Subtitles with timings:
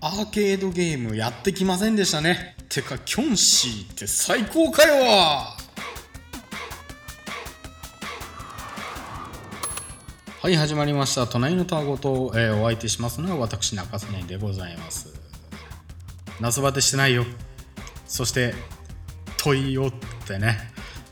[0.00, 2.54] アーケードゲームやってきませんでしたね。
[2.68, 4.94] てかキョンシーって最高かよ。
[10.40, 11.26] はい始まりました。
[11.26, 15.12] 隣のタワごと、えー、お相手しますのは私中曽根でございます。
[16.40, 17.24] 夏バテしてないよ。
[18.06, 18.54] そして
[19.38, 19.92] 問いよっ
[20.28, 20.58] てね。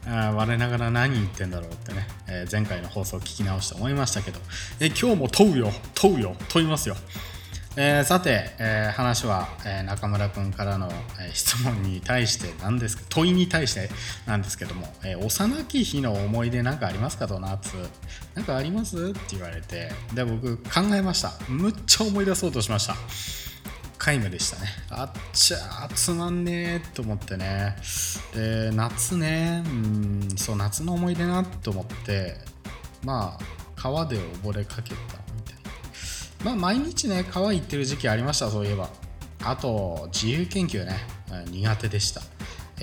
[0.07, 4.39] あ我ながら何言ってんだろうってね、えー、前回の放送を聞き直して思いましたけど、
[4.79, 5.73] え今日も問うよ。
[5.96, 6.37] 問うよ。
[6.48, 6.95] 問いますよ。
[7.79, 10.90] えー、さて、えー、話は、えー、中村君からの、
[11.21, 13.90] え質問に対してなんです問いに対して
[14.26, 17.75] なんですけども、え幼き日の思い出なんかありますかと夏
[18.35, 19.11] なんかあります？
[19.11, 21.32] って言われてで僕考えました。
[21.49, 22.96] むっちゃ思い出そうとしました。
[23.99, 24.68] 皆無でしたね。
[24.88, 27.77] あっちゃつまんねえと思ってね。
[28.35, 32.36] で夏ねうんそう夏の思い出なと思って
[33.05, 35.25] まあ川で溺れかけた。
[36.45, 38.89] まあ、毎日ね、川行ってる時期ありました、そういえば。
[39.44, 40.98] あと、自由研究ね、
[41.50, 42.22] 苦手でした。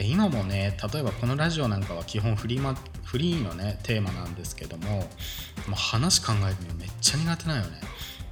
[0.02, 5.03] 今もね、例えばこのラジオなんかは基本フリーマフリーのね、テーマなんですけども、も
[5.69, 7.80] う話考えるのめっちゃ苦手なよね。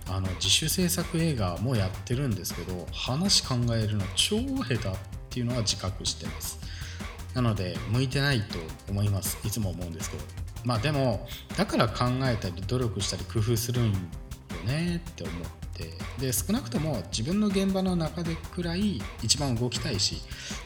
[0.10, 4.80] あの自主制作映画もやってるんですけど、話考えるの超下手っ
[5.30, 6.60] ていうのは自覚してます。
[7.36, 8.58] なので、向いてないと
[8.90, 9.38] 思います。
[9.46, 10.24] いつも思うんですけど。
[10.66, 13.94] まあでも、だから考えたり努力したり工夫するん
[14.62, 15.52] ねって思って。
[16.20, 20.22] で少なくとも自分の現場の中でくらい一番動きたいし、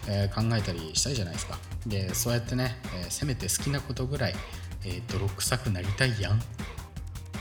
[0.10, 1.58] えー、考えたりしたいじゃないですか。
[1.88, 4.36] でそうやってね、えー、せめて好きなことぐらい、
[4.84, 6.42] えー、泥臭くなりたいやん。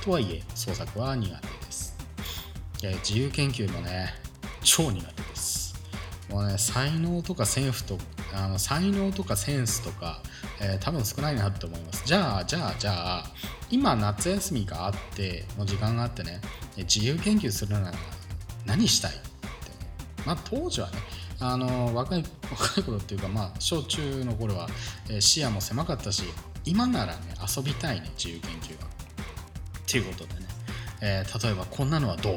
[0.05, 1.97] とはいえ創作は苦手です、
[2.83, 4.15] えー、自由研究もね
[4.63, 5.75] 超苦手です。
[6.31, 7.99] もうね才能とかセンスと
[8.35, 10.21] あの才能とかセンスとか、
[10.61, 12.03] えー、多分少ないなって思います。
[12.05, 13.25] じゃあじゃあじゃあ
[13.71, 16.41] 今夏休みがあっての時間があってね
[16.77, 17.93] 自由研究するなら
[18.67, 19.13] 何したい？
[19.13, 19.21] って
[20.27, 20.99] まあ当時はね
[21.41, 24.69] あの若い若い頃っていうかまあ小中の頃は、
[25.09, 26.25] えー、視野も狭かったし
[26.65, 27.19] 今ならね
[27.57, 28.95] 遊びたいね自由研究は。
[29.85, 30.47] っていうことでね、
[31.03, 32.35] えー、例えばこんなのはどう、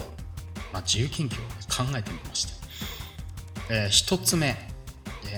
[0.71, 4.66] まあ、自由研究を、考えてみました、えー、1つ目。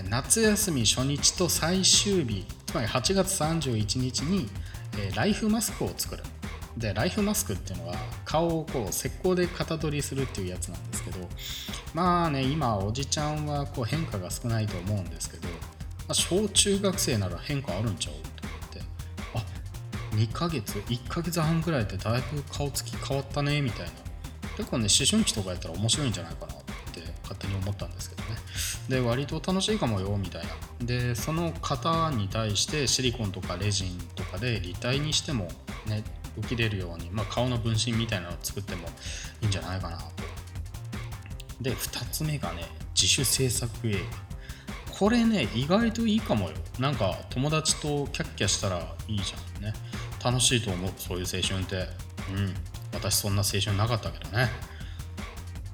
[0.07, 4.47] 夏休み初日と最終日つまり8月31日に、
[4.97, 6.23] えライフマスクを作る。
[6.77, 11.17] でライフマスクっていうのは顔をこう石膏で型取りするっていうやつなんですけど
[11.93, 15.53] まあね今おじちゃんはこう変化が少ないと思うんですけど、ま
[16.09, 18.81] あ、小中学生なら変化あるんちゃうと思って
[19.33, 23.91] あ2ヶ月1ヶ月半くらいでだいぶ顔つき変わったねみたいな。
[24.55, 26.57] 結構ね思春期とかやったら面白いんじゃないかなっ
[26.91, 28.19] て勝手に思ったんですけど。
[28.89, 30.50] で割と楽しいかもよみたいな。
[30.85, 35.47] でその型に対してシリコンとかレジンとかで立体にしても
[35.85, 36.03] ね
[36.39, 38.88] 浮き出るように、まあ、顔の分身みたいなのを作っても
[39.41, 40.03] いいんじゃないかなと。
[41.61, 42.63] で2つ目がね
[42.95, 43.99] 自主制作映画。
[44.91, 46.55] これね意外といいかもよ。
[46.79, 49.73] なんか友達とキャッキャしたらいいじゃんね。
[50.23, 51.75] 楽しいと思うそういう青春って。
[52.35, 52.53] うん
[52.91, 54.49] 私そんな青春なかったけどね。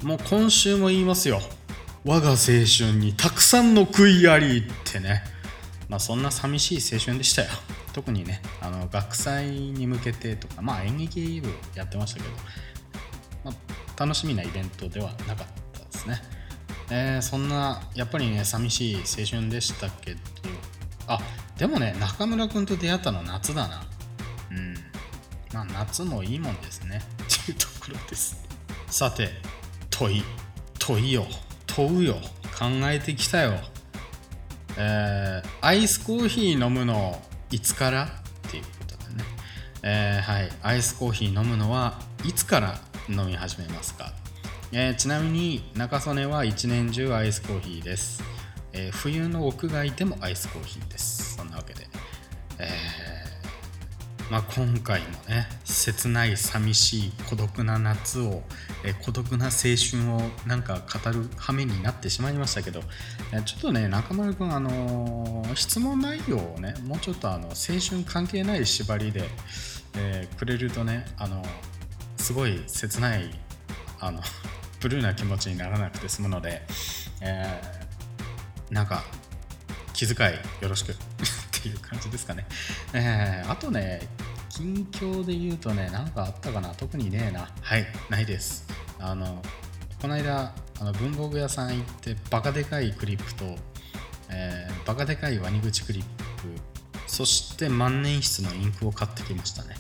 [0.04, 1.40] もう今週も言いますよ。
[2.08, 5.24] 我が青春にたくさんの悔いありってね。
[5.90, 7.50] まあそんな寂しい青春でしたよ。
[7.94, 12.36] 特にねあの学祭に向けてとかまあ演劇部やってましたけど、
[13.44, 16.22] まあ、楽しみなイベントではなかったですね。
[16.92, 20.20] えー、そんなやっぱりね寂しい青春でしたけど
[21.08, 21.20] あ
[21.58, 23.84] でもね中村君と出会ったの夏だな。
[24.52, 24.76] うん。
[25.52, 27.02] まあ夏もいいもんですね。
[27.24, 28.46] っていうところです。
[28.92, 29.30] さて
[29.90, 30.24] 問い
[30.78, 31.26] 問いよ
[31.76, 32.16] 問うよ。
[32.58, 33.54] 考えてきたよ。
[34.78, 37.22] えー、アイスコーヒー飲むの
[37.52, 38.04] いつから
[38.48, 39.24] っていうことでね、
[39.84, 40.50] えー、はい。
[40.64, 44.14] アイスコーヒー飲むのはいつから飲み始めますか、
[44.72, 48.24] えー、ちなみに中曽根は一年中アイスコーヒーです、
[48.72, 51.36] え、冬の屋外でもアイスコーヒーです。
[51.36, 51.88] そんなわけで、
[52.60, 52.70] え
[54.32, 58.42] まあ、今回もね切ない寂しい孤独な夏を、
[58.84, 62.82] え孤独な青春をなんか語る羽目になってしまいましたけど
[63.46, 69.30] ちょっとね中丸君あのー、質問内容をねもうちょっとあの青春関係ない縛りで、
[69.96, 71.44] えー、くれるとねあの
[72.18, 73.30] すごい切ない
[74.00, 74.22] あの
[74.82, 76.64] ブルーな気持ちにならなくて済むので、
[77.22, 79.04] えー、なんか
[79.94, 80.96] 気遣いよろしく。
[81.96, 82.46] 感じですかね。
[82.94, 84.02] えー、あとね、
[84.50, 87.50] 近況で言うとね、何かあったかな特にねえな。
[87.62, 88.68] はい、ないです。
[89.00, 89.42] あの、
[90.02, 93.46] この間、あの文房具屋さん行って、バカでかいクリップと、
[94.30, 96.10] えー、バカでかいワニ口クリップ、
[97.08, 99.76] そして万年筆のインクを買ってきましたね。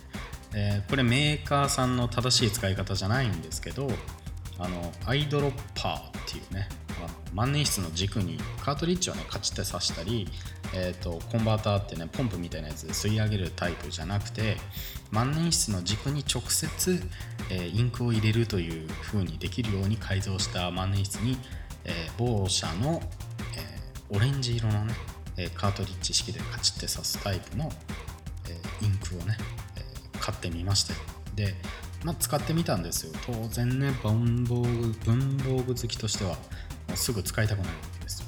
[0.53, 3.89] えー、これメーカーさんの正しい使い方じゃないんですけど、
[4.57, 6.69] あのアイドロッパーっていうね
[7.35, 10.27] 万年筆の軸にカートリッジをねカチッて刺したり、
[10.73, 14.55] えーと、コンバーターってねポンプみたいなやつで吸い上げるタイプじゃなくて
[15.11, 17.01] 万年筆の軸に直接、
[17.51, 21.37] えー、インクを入れるという風にできるように改造した万年筆に、
[21.83, 23.01] えー、某社の、
[23.57, 24.93] えー、オレンジ色のね
[25.55, 27.69] カートリッジ式でカチッて刺すタイプの、
[28.47, 29.35] えインクをね、
[29.75, 29.81] え
[30.17, 30.93] 買ってみました
[31.35, 31.53] で
[32.05, 33.13] まあ、使ってみたんですよ。
[33.25, 34.67] 当然ね文房具
[35.05, 36.37] 文房具好きとしては
[36.95, 38.21] すぐ使いたくなるわけです。
[38.21, 38.27] よ、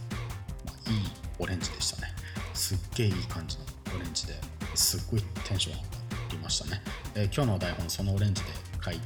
[0.66, 0.98] まあ、いい
[1.40, 2.14] オレンジでしたね。
[2.54, 3.64] すっげえいい感じの
[3.96, 4.34] オレンジで
[4.76, 5.88] すっごいテンション上が
[6.32, 6.82] りましたね、
[7.16, 8.50] えー、今日の台本そのオレンジで
[8.84, 9.00] 書い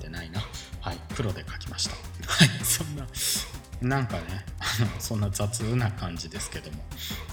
[0.00, 0.40] てないな。
[0.80, 1.96] はい黒で書きました。
[2.26, 3.06] はいそんな
[3.82, 4.22] なんかね
[4.58, 6.78] あのそんな雑な感じですけども。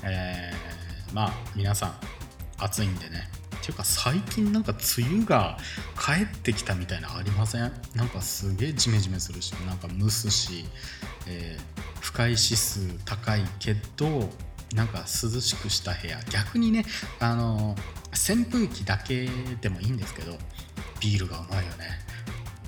[0.04, 1.96] えー、まあ皆さん
[2.58, 3.28] 暑いんでね。
[3.58, 5.58] っていうか最近なんか梅雨が
[6.04, 7.72] 帰ってきたみたいなありません？
[7.96, 10.66] なんかすげえジメジメするしなんか蒸すし、
[11.28, 14.30] えー、不快指数高いけど
[14.76, 16.20] なんか涼しくした部屋。
[16.30, 16.84] 逆にね
[17.22, 17.76] あの
[18.12, 19.30] 扇風機だけ
[19.62, 20.34] でもいいんですけど
[21.00, 21.88] ビールがうまいよね。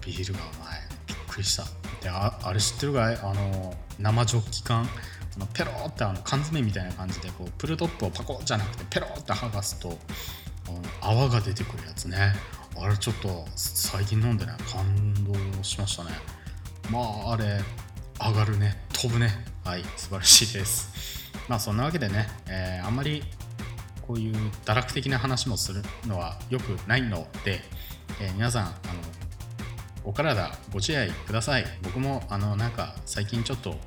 [0.05, 0.79] ビールがうまい。
[1.07, 1.65] びっくりした。
[2.01, 3.17] でああれ知ってるかい？
[3.17, 4.87] あの生ジョッキ缶。
[5.35, 9.97] あのペロってあの缶詰みたいな感じでこうプルトップをパコじゃなくてペロって剥がすと
[11.01, 12.33] 泡が出てくるやつね。
[12.77, 16.11] あれちょっと最近飲んでね感動しましたね。
[16.91, 17.59] まああれ
[18.19, 18.77] 上がるね。
[18.93, 19.29] 飛ぶね。
[19.63, 21.31] はい素晴らしいです。
[21.47, 23.23] まあそんなわけでね、えー、あんまり
[24.05, 24.35] こういう
[24.65, 27.63] 堕落的な話もするのは良くないので、
[28.19, 28.73] えー、皆さんあの
[30.03, 31.65] お体ご自愛ください。
[31.81, 33.79] 僕もあのなんか最近ちょっと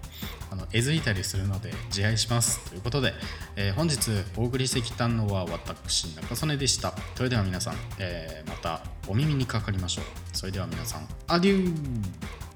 [0.50, 3.14] あのえずいたりするので自愛しますということで、
[3.56, 6.94] えー、本日お送りしてきたのは私中曽根でした。
[7.14, 10.04] それでは皆さん、えー、またお耳にかかりましょう。
[10.32, 12.47] それでは皆さんアデュー。